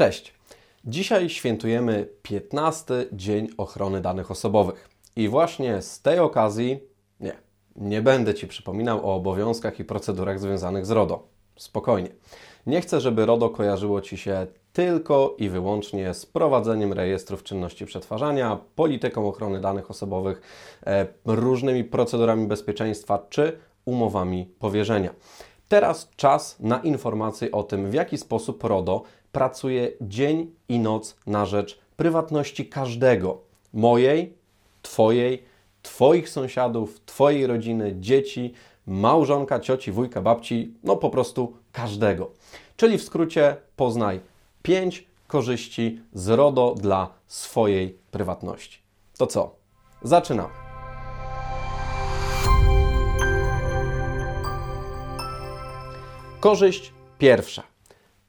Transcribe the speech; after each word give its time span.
Cześć! 0.00 0.34
Dzisiaj 0.84 1.30
świętujemy 1.30 2.08
15 2.22 2.94
Dzień 3.12 3.48
Ochrony 3.56 4.00
Danych 4.00 4.30
Osobowych. 4.30 4.88
I 5.16 5.28
właśnie 5.28 5.82
z 5.82 6.02
tej 6.02 6.18
okazji, 6.18 6.80
nie, 7.20 7.32
nie 7.76 8.02
będę 8.02 8.34
Ci 8.34 8.46
przypominał 8.46 9.10
o 9.10 9.14
obowiązkach 9.14 9.80
i 9.80 9.84
procedurach 9.84 10.40
związanych 10.40 10.86
z 10.86 10.90
RODO. 10.90 11.28
Spokojnie. 11.56 12.08
Nie 12.66 12.80
chcę, 12.80 13.00
żeby 13.00 13.26
RODO 13.26 13.50
kojarzyło 13.50 14.00
Ci 14.00 14.16
się 14.16 14.46
tylko 14.72 15.34
i 15.38 15.48
wyłącznie 15.48 16.14
z 16.14 16.26
prowadzeniem 16.26 16.92
rejestrów 16.92 17.42
czynności 17.42 17.86
przetwarzania, 17.86 18.58
polityką 18.74 19.28
ochrony 19.28 19.60
danych 19.60 19.90
osobowych, 19.90 20.40
e, 20.86 21.06
różnymi 21.24 21.84
procedurami 21.84 22.46
bezpieczeństwa 22.46 23.26
czy 23.30 23.58
umowami 23.84 24.54
powierzenia. 24.58 25.14
Teraz 25.70 26.10
czas 26.16 26.60
na 26.60 26.78
informacje 26.78 27.50
o 27.50 27.62
tym, 27.62 27.90
w 27.90 27.94
jaki 27.94 28.18
sposób 28.18 28.64
RODO 28.64 29.02
pracuje 29.32 29.92
dzień 30.00 30.50
i 30.68 30.78
noc 30.78 31.16
na 31.26 31.46
rzecz 31.46 31.80
prywatności 31.96 32.68
każdego 32.68 33.40
mojej, 33.72 34.34
Twojej, 34.82 35.44
Twoich 35.82 36.28
sąsiadów, 36.28 37.00
Twojej 37.06 37.46
rodziny, 37.46 37.94
dzieci, 37.98 38.54
małżonka, 38.86 39.60
cioci, 39.60 39.92
wujka, 39.92 40.22
babci, 40.22 40.74
no 40.84 40.96
po 40.96 41.10
prostu 41.10 41.56
każdego. 41.72 42.30
Czyli 42.76 42.98
w 42.98 43.02
skrócie 43.02 43.56
poznaj 43.76 44.20
5 44.62 45.06
korzyści 45.26 46.00
z 46.12 46.28
RODO 46.28 46.74
dla 46.74 47.14
swojej 47.26 47.98
prywatności. 48.10 48.78
To 49.18 49.26
co? 49.26 49.56
Zaczynamy. 50.02 50.54
Korzyść 56.40 56.92
pierwsza. 57.18 57.69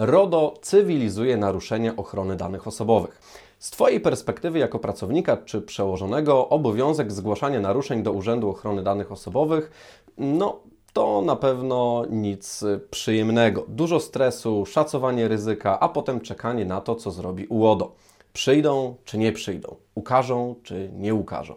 RODO 0.03 0.53
cywilizuje 0.61 1.37
naruszenie 1.37 1.95
ochrony 1.95 2.35
danych 2.35 2.67
osobowych. 2.67 3.21
Z 3.59 3.69
Twojej 3.69 3.99
perspektywy 3.99 4.59
jako 4.59 4.79
pracownika 4.79 5.37
czy 5.37 5.61
przełożonego 5.61 6.49
obowiązek 6.49 7.11
zgłaszania 7.11 7.59
naruszeń 7.59 8.03
do 8.03 8.11
Urzędu 8.11 8.49
Ochrony 8.49 8.83
Danych 8.83 9.11
Osobowych, 9.11 9.71
no 10.17 10.59
to 10.93 11.21
na 11.21 11.35
pewno 11.35 12.05
nic 12.09 12.63
przyjemnego. 12.91 13.65
Dużo 13.67 13.99
stresu, 13.99 14.65
szacowanie 14.65 15.27
ryzyka, 15.27 15.79
a 15.79 15.89
potem 15.89 16.21
czekanie 16.21 16.65
na 16.65 16.81
to, 16.81 16.95
co 16.95 17.11
zrobi 17.11 17.47
UODO. 17.47 17.95
Przyjdą 18.33 18.95
czy 19.05 19.17
nie 19.17 19.31
przyjdą, 19.31 19.75
ukażą 19.95 20.55
czy 20.63 20.89
nie 20.93 21.15
ukażą. 21.15 21.55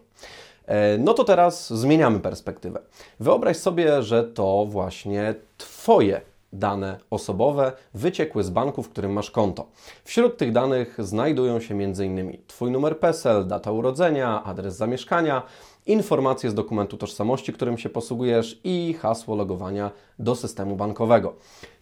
E, 0.66 0.98
no 0.98 1.14
to 1.14 1.24
teraz 1.24 1.72
zmieniamy 1.72 2.20
perspektywę. 2.20 2.80
Wyobraź 3.20 3.56
sobie, 3.56 4.02
że 4.02 4.24
to 4.24 4.66
właśnie 4.68 5.34
Twoje 5.58 6.33
dane 6.58 6.98
osobowe 7.10 7.72
wyciekły 7.94 8.44
z 8.44 8.50
banku, 8.50 8.82
w 8.82 8.88
którym 8.88 9.12
masz 9.12 9.30
konto. 9.30 9.66
Wśród 10.04 10.36
tych 10.36 10.52
danych 10.52 10.96
znajdują 10.98 11.60
się 11.60 11.74
m.in. 11.74 12.38
Twój 12.46 12.70
numer 12.70 12.98
PESEL, 12.98 13.46
data 13.46 13.72
urodzenia, 13.72 14.44
adres 14.44 14.76
zamieszkania, 14.76 15.42
informacje 15.86 16.50
z 16.50 16.54
dokumentu 16.54 16.96
tożsamości, 16.96 17.52
którym 17.52 17.78
się 17.78 17.88
posługujesz 17.88 18.60
i 18.64 18.94
hasło 19.00 19.36
logowania 19.36 19.90
do 20.18 20.34
systemu 20.34 20.76
bankowego. 20.76 21.34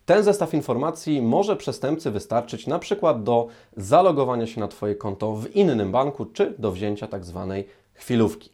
Ten 0.06 0.22
zestaw 0.22 0.54
informacji 0.54 1.22
może 1.22 1.56
przestępcy 1.56 2.10
wystarczyć 2.10 2.66
na 2.66 2.78
przykład 2.78 3.22
do 3.22 3.46
zalogowania 3.76 4.46
się 4.46 4.60
na 4.60 4.68
Twoje 4.68 4.94
konto 4.94 5.32
w 5.32 5.56
innym 5.56 5.92
banku 5.92 6.24
czy 6.24 6.54
do 6.58 6.72
wzięcia. 6.72 7.06
Tak 7.06 7.22
chwilówki. 7.94 8.50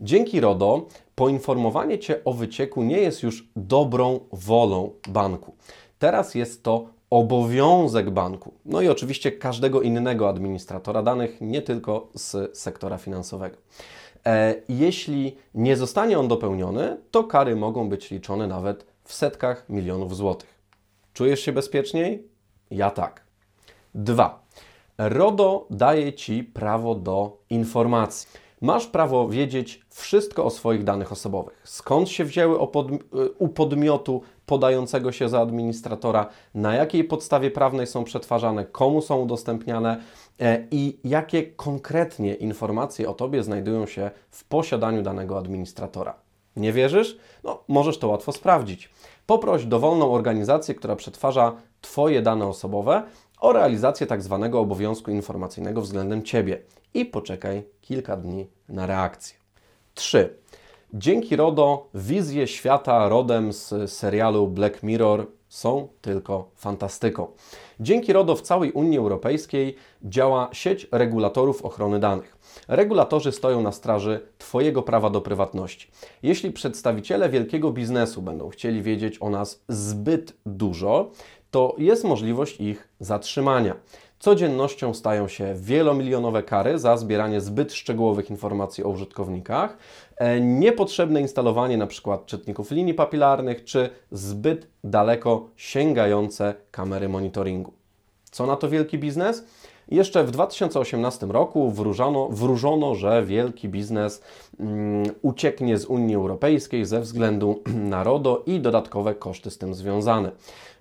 Dzięki 0.00 0.40
RODO 0.40 0.86
poinformowanie 1.14 1.98
Cię 1.98 2.24
o 2.24 2.32
wycieku 2.32 2.82
nie 2.82 2.98
jest 2.98 3.22
już 3.22 3.48
dobrą 3.56 4.20
wolą 4.32 4.90
banku. 5.08 5.54
Teraz 5.98 6.34
jest 6.34 6.62
to 6.62 6.86
obowiązek 7.10 8.10
banku. 8.10 8.52
No 8.64 8.80
i 8.80 8.88
oczywiście 8.88 9.32
każdego 9.32 9.82
innego 9.82 10.28
administratora 10.28 11.02
danych, 11.02 11.40
nie 11.40 11.62
tylko 11.62 12.08
z 12.14 12.58
sektora 12.58 12.98
finansowego. 12.98 13.56
E, 14.26 14.54
jeśli 14.68 15.36
nie 15.54 15.76
zostanie 15.76 16.18
on 16.18 16.28
dopełniony, 16.28 16.96
to 17.10 17.24
kary 17.24 17.56
mogą 17.56 17.88
być 17.88 18.10
liczone 18.10 18.46
nawet 18.46 18.86
w 19.04 19.12
setkach 19.12 19.68
milionów 19.68 20.16
złotych. 20.16 20.60
Czujesz 21.12 21.40
się 21.40 21.52
bezpieczniej? 21.52 22.28
Ja 22.70 22.90
tak. 22.90 23.22
Dwa. 23.94 24.42
RODO 24.98 25.66
daje 25.70 26.12
Ci 26.12 26.44
prawo 26.44 26.94
do 26.94 27.38
informacji. 27.50 28.28
Masz 28.60 28.86
prawo 28.86 29.28
wiedzieć 29.28 29.80
wszystko 29.90 30.44
o 30.44 30.50
swoich 30.50 30.84
danych 30.84 31.12
osobowych. 31.12 31.62
Skąd 31.64 32.08
się 32.08 32.24
wzięły 32.24 32.58
u 33.38 33.48
podmiotu 33.48 34.22
podającego 34.46 35.12
się 35.12 35.28
za 35.28 35.40
administratora, 35.40 36.26
na 36.54 36.74
jakiej 36.74 37.04
podstawie 37.04 37.50
prawnej 37.50 37.86
są 37.86 38.04
przetwarzane, 38.04 38.64
komu 38.64 39.02
są 39.02 39.20
udostępniane 39.20 40.00
e, 40.40 40.64
i 40.70 40.98
jakie 41.04 41.42
konkretnie 41.42 42.34
informacje 42.34 43.08
o 43.08 43.14
Tobie 43.14 43.42
znajdują 43.42 43.86
się 43.86 44.10
w 44.30 44.44
posiadaniu 44.44 45.02
danego 45.02 45.38
administratora. 45.38 46.14
Nie 46.56 46.72
wierzysz? 46.72 47.18
No, 47.44 47.64
możesz 47.68 47.98
to 47.98 48.08
łatwo 48.08 48.32
sprawdzić. 48.32 48.90
Poproś 49.26 49.64
dowolną 49.64 50.12
organizację, 50.12 50.74
która 50.74 50.96
przetwarza 50.96 51.52
Twoje 51.80 52.22
dane 52.22 52.46
osobowe 52.46 53.02
o 53.40 53.52
realizację 53.52 54.06
tak 54.06 54.22
zwanego 54.22 54.60
obowiązku 54.60 55.10
informacyjnego 55.10 55.80
względem 55.80 56.22
Ciebie 56.22 56.58
i 56.94 57.06
poczekaj 57.06 57.64
kilka 57.80 58.16
dni 58.16 58.46
na 58.68 58.86
reakcję. 58.86 59.38
3. 59.94 60.36
Dzięki 60.94 61.36
RODO 61.36 61.88
wizje 61.94 62.46
świata 62.46 63.08
rodem 63.08 63.52
z 63.52 63.90
serialu 63.90 64.48
Black 64.48 64.82
Mirror 64.82 65.26
są 65.48 65.88
tylko 66.00 66.50
fantastyką. 66.54 67.26
Dzięki 67.80 68.12
RODO 68.12 68.36
w 68.36 68.42
całej 68.42 68.72
Unii 68.72 68.98
Europejskiej 68.98 69.76
działa 70.04 70.48
sieć 70.52 70.88
regulatorów 70.92 71.64
ochrony 71.64 71.98
danych. 71.98 72.36
Regulatorzy 72.68 73.32
stoją 73.32 73.62
na 73.62 73.72
straży 73.72 74.20
Twojego 74.38 74.82
prawa 74.82 75.10
do 75.10 75.20
prywatności. 75.20 75.90
Jeśli 76.22 76.50
przedstawiciele 76.50 77.28
wielkiego 77.28 77.72
biznesu 77.72 78.22
będą 78.22 78.48
chcieli 78.48 78.82
wiedzieć 78.82 79.22
o 79.22 79.30
nas 79.30 79.64
zbyt 79.68 80.32
dużo, 80.46 81.10
to 81.50 81.74
jest 81.78 82.04
możliwość 82.04 82.60
ich 82.60 82.88
zatrzymania. 83.00 83.74
Codziennością 84.18 84.94
stają 84.94 85.28
się 85.28 85.54
wielomilionowe 85.54 86.42
kary 86.42 86.78
za 86.78 86.96
zbieranie 86.96 87.40
zbyt 87.40 87.72
szczegółowych 87.72 88.30
informacji 88.30 88.84
o 88.84 88.88
użytkownikach, 88.88 89.76
e, 90.16 90.40
niepotrzebne 90.40 91.20
instalowanie 91.20 91.74
np. 91.74 92.18
czytników 92.26 92.70
linii 92.70 92.94
papilarnych 92.94 93.64
czy 93.64 93.90
zbyt 94.10 94.66
daleko 94.84 95.48
sięgające 95.56 96.54
kamery 96.70 97.08
monitoringu. 97.08 97.79
Co 98.30 98.46
na 98.46 98.56
to 98.56 98.68
wielki 98.68 98.98
biznes? 98.98 99.44
Jeszcze 99.90 100.24
w 100.24 100.30
2018 100.30 101.26
roku 101.26 101.70
wróżono, 101.70 102.28
wróżono 102.28 102.94
że 102.94 103.24
wielki 103.24 103.68
biznes 103.68 104.22
um, 104.58 105.02
ucieknie 105.22 105.78
z 105.78 105.84
Unii 105.84 106.14
Europejskiej 106.14 106.84
ze 106.84 107.00
względu 107.00 107.62
na 107.92 108.04
RODO 108.04 108.42
i 108.46 108.60
dodatkowe 108.60 109.14
koszty 109.14 109.50
z 109.50 109.58
tym 109.58 109.74
związane. 109.74 110.30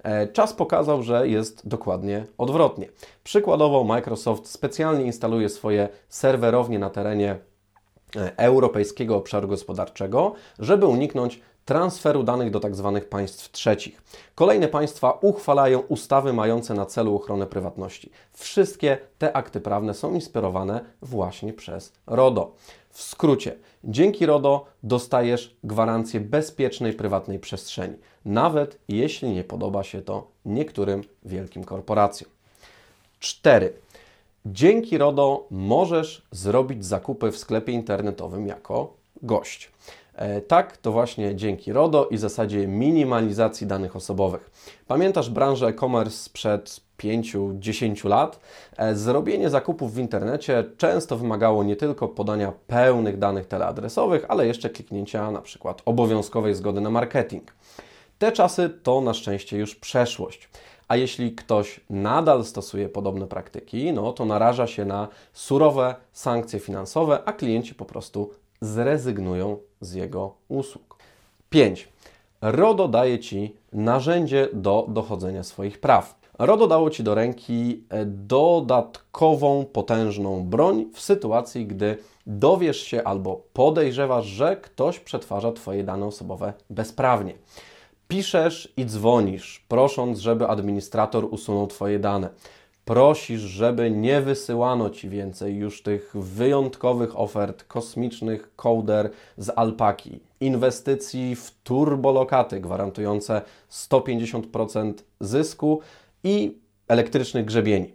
E, 0.04 0.28
czas 0.28 0.54
pokazał, 0.54 1.04
że 1.04 1.28
jest 1.28 1.68
dokładnie 1.68 2.26
odwrotnie. 2.38 2.90
Przykładowo 3.24 3.84
Microsoft 3.84 4.48
specjalnie 4.48 5.06
instaluje 5.06 5.50
swoje 5.50 5.90
serwerownie 6.10 6.80
na 6.80 6.90
terenie 6.90 7.38
e, 8.16 8.38
Europejskiego 8.38 9.16
Obszaru 9.16 9.48
Gospodarczego, 9.48 10.34
żeby 10.60 10.86
uniknąć 10.86 11.42
transferu 11.70 12.24
danych 12.24 12.52
do 12.52 12.60
tzw. 12.60 12.92
Tak 12.94 13.10
państw 13.10 13.52
trzecich. 13.52 14.02
Kolejne 14.36 14.68
państwa 14.68 15.12
uchwalają 15.12 15.80
ustawy 15.80 16.34
mające 16.34 16.74
na 16.74 16.86
celu 16.86 17.16
ochronę 17.16 17.48
prywatności. 17.48 18.12
Wszystkie 18.34 18.98
te 19.18 19.34
akty 19.34 19.62
prawne 19.62 19.94
są 19.94 20.14
inspirowane 20.14 20.86
właśnie 21.02 21.54
przez 21.54 21.94
RODO. 22.08 22.56
W 22.90 23.02
skrócie, 23.02 23.56
dzięki 23.84 24.26
RODO 24.26 24.66
dostajesz 24.84 25.56
gwarancję 25.64 26.20
bezpiecznej 26.20 26.94
prywatnej 26.94 27.40
przestrzeni, 27.40 27.96
nawet 28.26 28.80
jeśli 28.88 29.30
nie 29.30 29.44
podoba 29.44 29.84
się 29.84 30.02
to 30.02 30.28
niektórym 30.46 31.04
wielkim 31.26 31.64
korporacjom. 31.64 32.30
4. 33.20 33.74
Dzięki 34.46 34.98
RODO 34.98 35.48
możesz 35.52 36.28
zrobić 36.32 36.86
zakupy 36.86 37.32
w 37.32 37.38
sklepie 37.38 37.72
internetowym 37.74 38.48
jako 38.48 38.94
gość. 39.22 39.72
E, 40.20 40.42
tak, 40.42 40.78
to 40.78 40.92
właśnie 40.92 41.36
dzięki 41.36 41.74
RODO 41.74 42.08
i 42.08 42.18
zasadzie 42.18 42.68
minimalizacji 42.68 43.68
danych 43.68 43.96
osobowych. 43.96 44.52
Pamiętasz 44.88 45.30
branżę 45.30 45.68
e-commerce 45.68 46.18
sprzed 46.18 46.82
5-10 46.98 48.10
lat? 48.10 48.40
E, 48.78 48.96
zrobienie 48.96 49.50
zakupów 49.50 49.94
w 49.94 49.98
internecie 49.98 50.64
często 50.78 51.18
wymagało 51.18 51.64
nie 51.64 51.76
tylko 51.76 52.08
podania 52.08 52.54
pełnych 52.68 53.18
danych 53.18 53.46
teleadresowych, 53.46 54.26
ale 54.28 54.48
jeszcze 54.48 54.70
kliknięcia 54.70 55.32
na 55.32 55.42
przykład 55.42 55.82
obowiązkowej 55.86 56.56
zgody 56.56 56.82
na 56.82 56.90
marketing. 56.90 57.54
Te 58.18 58.32
czasy 58.32 58.70
to 58.84 59.02
na 59.02 59.14
szczęście 59.14 59.58
już 59.58 59.76
przeszłość. 59.76 60.50
A 60.88 60.96
jeśli 60.96 61.36
ktoś 61.36 61.80
nadal 61.90 62.46
stosuje 62.46 62.90
podobne 62.90 63.28
praktyki, 63.28 63.94
no 63.94 64.14
to 64.14 64.26
naraża 64.26 64.68
się 64.68 64.86
na 64.86 65.08
surowe 65.34 65.96
sankcje 66.14 66.60
finansowe, 66.60 67.24
a 67.26 67.34
klienci 67.34 67.76
po 67.76 67.86
prostu 67.86 68.30
zrezygnują 68.62 69.58
z 69.82 69.94
jego 69.94 70.34
usług. 70.48 70.98
5. 71.50 71.90
RODO 72.42 72.88
daje 72.88 73.20
Ci 73.20 73.56
narzędzie 73.74 74.48
do 74.54 74.86
dochodzenia 74.90 75.44
swoich 75.44 75.80
praw. 75.80 76.20
RODO 76.40 76.68
dało 76.68 76.90
Ci 76.90 77.04
do 77.04 77.16
ręki 77.16 77.84
e, 77.90 78.06
dodatkową, 78.06 79.66
potężną 79.66 80.44
broń 80.44 80.86
w 80.94 81.02
sytuacji, 81.02 81.68
gdy 81.68 81.98
dowiesz 82.28 82.82
się 82.82 83.04
albo 83.04 83.42
podejrzewasz, 83.54 84.26
że 84.26 84.58
ktoś 84.58 85.00
przetwarza 85.00 85.52
Twoje 85.52 85.84
dane 85.84 86.06
osobowe 86.06 86.54
bezprawnie. 86.70 87.34
Piszesz 88.08 88.74
i 88.78 88.86
dzwonisz, 88.86 89.66
prosząc, 89.68 90.20
żeby 90.20 90.48
administrator 90.48 91.26
usunął 91.26 91.68
Twoje 91.68 92.00
dane. 92.00 92.30
Prosisz, 92.90 93.42
żeby 93.42 93.92
nie 93.92 94.22
wysyłano 94.22 94.90
Ci 94.90 95.10
więcej 95.10 95.56
już 95.56 95.84
tych 95.84 96.12
wyjątkowych 96.14 97.20
ofert 97.20 97.64
kosmicznych 97.64 98.56
kołder 98.56 99.10
z 99.38 99.52
alpaki, 99.56 100.20
inwestycji 100.40 101.36
w 101.36 101.52
turbolokaty 101.64 102.60
gwarantujące 102.60 103.42
150% 103.72 104.94
zysku 105.20 105.82
i 106.24 106.58
elektrycznych 106.88 107.46
grzebieni. 107.46 107.94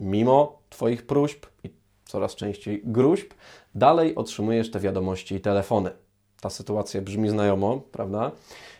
Mimo 0.00 0.58
Twoich 0.70 1.06
próśb 1.06 1.46
i 1.64 1.70
coraz 2.04 2.34
częściej 2.34 2.82
gruźb, 2.84 3.30
dalej 3.74 4.14
otrzymujesz 4.14 4.70
te 4.70 4.80
wiadomości 4.80 5.34
i 5.34 5.40
telefony. 5.40 5.90
Ta 6.40 6.50
sytuacja 6.50 7.02
brzmi 7.02 7.28
znajomo, 7.28 7.80
prawda? 7.92 8.30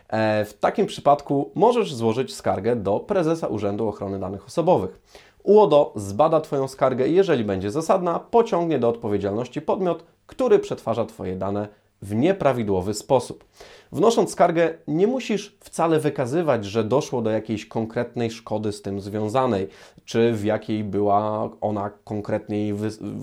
E, 0.09 0.45
w 0.45 0.53
takim 0.53 0.85
przypadku 0.85 1.51
możesz 1.55 1.93
złożyć 1.93 2.35
skargę 2.35 2.75
do 2.75 2.99
prezesa 2.99 3.47
Urzędu 3.47 3.87
Ochrony 3.87 4.19
Danych 4.19 4.45
Osobowych. 4.45 4.99
UODO 5.43 5.93
zbada 5.95 6.41
Twoją 6.41 6.67
skargę 6.67 7.07
i 7.07 7.15
jeżeli 7.15 7.43
będzie 7.43 7.71
zasadna, 7.71 8.19
pociągnie 8.19 8.79
do 8.79 8.89
odpowiedzialności 8.89 9.61
podmiot, 9.61 10.03
który 10.27 10.59
przetwarza 10.59 11.05
Twoje 11.05 11.35
dane 11.35 11.67
w 12.01 12.15
nieprawidłowy 12.15 12.93
sposób. 12.93 13.45
Wnosząc 13.91 14.31
skargę, 14.31 14.73
nie 14.87 15.07
musisz 15.07 15.57
wcale 15.59 15.99
wykazywać, 15.99 16.65
że 16.65 16.83
doszło 16.83 17.21
do 17.21 17.29
jakiejś 17.29 17.65
konkretnej 17.65 18.31
szkody 18.31 18.71
z 18.71 18.81
tym 18.81 19.01
związanej, 19.01 19.67
czy 20.05 20.33
w 20.33 20.43
jakiej 20.43 20.83
była 20.83 21.49
ona 21.61 21.91
konkretnej, 22.03 22.73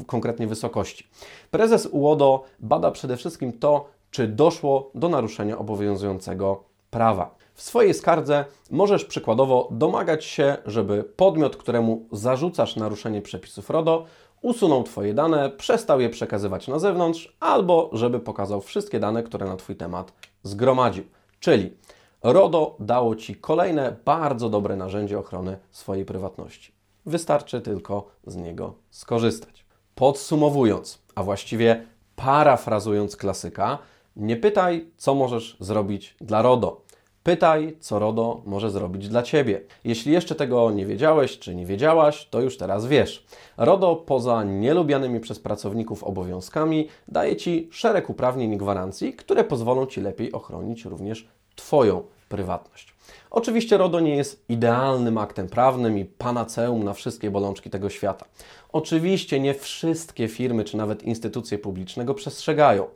konkretnie 0.07 0.47
wysokości. 0.47 1.07
Prezes 1.51 1.89
UODO 1.93 2.45
bada 2.59 2.91
przede 2.91 3.17
wszystkim 3.17 3.53
to, 3.53 3.89
czy 4.11 4.29
doszło 4.29 4.91
do 4.95 5.09
naruszenia 5.09 5.59
obowiązującego 5.59 6.65
prawa. 6.91 7.35
W 7.57 7.63
swojej 7.63 7.95
skardze 7.95 8.45
możesz 8.71 9.05
przykładowo 9.05 9.69
domagać 9.71 10.25
się, 10.25 10.57
żeby 10.67 11.05
podmiot, 11.05 11.57
któremu 11.57 12.07
zarzucasz 12.13 12.77
naruszenie 12.77 13.23
przepisów 13.23 13.71
RODO, 13.71 14.05
usunął 14.43 14.83
Twoje 14.83 15.15
dane, 15.15 15.51
przestał 15.51 16.01
je 16.01 16.11
przekazywać 16.11 16.69
na 16.69 16.79
zewnątrz, 16.79 17.37
albo 17.41 17.91
żeby 17.93 18.21
pokazał 18.21 18.61
wszystkie 18.61 19.01
dane, 19.01 19.23
które 19.23 19.47
na 19.47 19.57
Twój 19.57 19.77
temat 19.77 20.13
zgromadził. 20.43 21.05
Czyli 21.41 21.77
RODO 22.23 22.77
dało 22.81 23.17
Ci 23.17 23.35
kolejne 23.35 23.97
bardzo 24.05 24.49
dobre 24.49 24.77
narzędzie 24.77 25.19
ochrony 25.19 25.59
swojej 25.71 26.05
prywatności. 26.05 26.73
Wystarczy 27.07 27.61
tylko 27.61 28.07
z 28.27 28.37
niego 28.37 28.75
skorzystać. 28.91 29.67
Podsumowując, 29.95 31.03
a 31.15 31.23
właściwie 31.23 31.87
parafrazując 32.17 33.17
klasyka, 33.17 33.79
nie 34.17 34.37
pytaj, 34.37 34.91
co 34.97 35.15
możesz 35.15 35.57
zrobić 35.61 36.17
dla 36.21 36.43
RODO. 36.43 36.86
Pytaj, 37.27 37.77
co 37.81 37.99
RODO 37.99 38.43
może 38.45 38.71
zrobić 38.71 39.09
dla 39.09 39.23
Ciebie. 39.23 39.61
Jeśli 39.85 40.13
jeszcze 40.13 40.35
tego 40.35 40.71
nie 40.71 40.87
wiedziałeś 40.87 41.39
czy 41.39 41.55
nie 41.55 41.67
wiedziałaś, 41.67 42.29
to 42.31 42.41
już 42.41 42.57
teraz 42.57 42.87
wiesz. 42.87 43.27
RODO 43.57 43.97
poza 43.97 44.45
nielubianymi 44.45 45.21
przez 45.21 45.39
pracowników 45.39 46.05
obowiązkami 46.05 46.89
daje 47.09 47.37
Ci 47.37 47.69
szereg 47.73 48.11
uprawnień 48.11 48.53
i 48.53 48.57
gwarancji, 48.57 49.13
które 49.13 49.45
pozwolą 49.45 49.87
Ci 49.87 50.01
lepiej 50.01 50.33
ochronić 50.33 50.85
również 50.85 51.29
Twoją 51.57 52.03
prywatność. 52.29 52.95
Oczywiście 53.31 53.77
RODO 53.77 54.01
nie 54.01 54.17
jest 54.17 54.45
idealnym 54.49 55.19
aktem 55.19 55.49
prawnym 55.49 55.99
i 55.99 56.05
panaceum 56.05 56.85
na 56.85 56.93
wszystkie 56.93 57.31
bolączki 57.31 57.71
tego 57.71 57.91
świata. 57.91 58.27
Oczywiście 58.73 59.41
nie 59.41 59.55
wszystkie 59.55 60.29
firmy 60.29 60.65
czy 60.65 60.77
nawet 60.77 61.03
instytucje 61.03 61.59
publiczne 61.59 62.05
go 62.05 62.15
przestrzegają, 62.15 62.87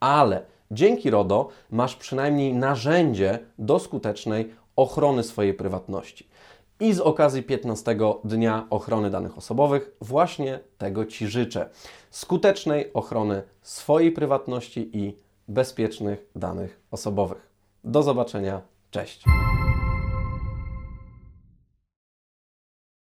ale 0.00 0.42
Dzięki 0.72 1.10
RODO 1.10 1.48
masz 1.70 1.96
przynajmniej 1.96 2.54
narzędzie 2.54 3.38
do 3.58 3.78
skutecznej 3.78 4.54
ochrony 4.76 5.22
swojej 5.22 5.54
prywatności. 5.54 6.28
I 6.80 6.92
z 6.92 7.00
okazji 7.00 7.42
15 7.42 7.96
Dnia 8.24 8.66
Ochrony 8.70 9.10
Danych 9.10 9.38
Osobowych 9.38 9.90
właśnie 10.00 10.60
tego 10.78 11.06
Ci 11.06 11.26
życzę. 11.26 11.70
Skutecznej 12.10 12.92
ochrony 12.94 13.42
swojej 13.62 14.12
prywatności 14.12 14.90
i 14.92 15.16
bezpiecznych 15.48 16.26
danych 16.36 16.80
osobowych. 16.90 17.50
Do 17.84 18.02
zobaczenia. 18.02 18.60
Cześć. 18.90 19.24